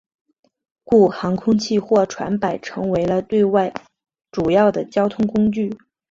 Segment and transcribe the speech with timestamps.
[0.83, 3.71] 故航空器或船舶成为了对外
[4.31, 5.77] 主要的交通工具。